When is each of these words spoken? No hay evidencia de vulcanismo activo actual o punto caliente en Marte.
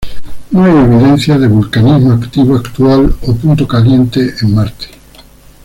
No 0.49 0.63
hay 0.63 0.71
evidencia 0.73 1.37
de 1.37 1.47
vulcanismo 1.47 2.13
activo 2.13 2.55
actual 2.55 3.15
o 3.27 3.35
punto 3.35 3.67
caliente 3.67 4.33
en 4.41 4.55
Marte. 4.55 4.87